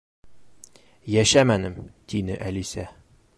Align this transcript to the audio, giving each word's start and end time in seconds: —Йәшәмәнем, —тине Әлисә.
—Йәшәмәнем, 1.17 1.77
—тине 2.09 2.39
Әлисә. 2.49 2.89